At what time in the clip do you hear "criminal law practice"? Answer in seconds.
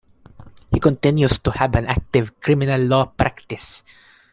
2.39-3.83